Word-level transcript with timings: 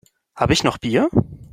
Habe 0.35 0.53
ich 0.53 0.63
noch 0.63 0.79
Bier? 0.79 1.11